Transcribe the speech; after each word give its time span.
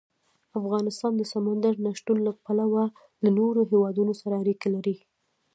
افغانستان 0.59 1.11
د 1.17 1.21
سمندر 1.33 1.73
نه 1.85 1.91
شتون 1.99 2.17
له 2.27 2.31
پلوه 2.45 2.83
له 3.23 3.29
نورو 3.39 3.61
هېوادونو 3.71 4.13
سره 4.21 4.33
اړیکې 4.41 4.67
لري. 4.75 4.95